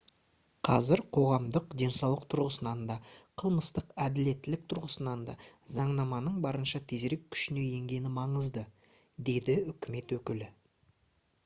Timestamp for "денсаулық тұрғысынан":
1.81-2.81